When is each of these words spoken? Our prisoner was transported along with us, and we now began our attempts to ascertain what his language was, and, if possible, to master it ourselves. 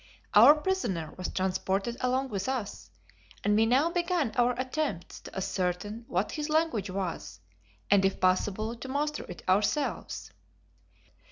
Our 0.33 0.55
prisoner 0.55 1.13
was 1.15 1.27
transported 1.29 1.95
along 1.99 2.29
with 2.29 2.49
us, 2.49 2.89
and 3.43 3.55
we 3.55 3.67
now 3.67 3.91
began 3.91 4.31
our 4.31 4.59
attempts 4.59 5.19
to 5.19 5.35
ascertain 5.35 6.05
what 6.07 6.31
his 6.31 6.49
language 6.49 6.89
was, 6.89 7.39
and, 7.91 8.03
if 8.03 8.19
possible, 8.19 8.75
to 8.75 8.87
master 8.87 9.25
it 9.29 9.43
ourselves. 9.47 10.31